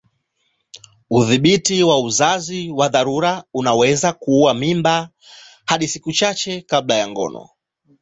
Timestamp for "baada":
6.69-6.95